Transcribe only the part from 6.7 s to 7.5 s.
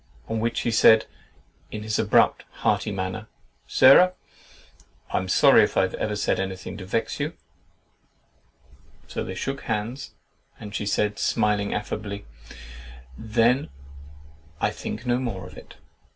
to vex you"—so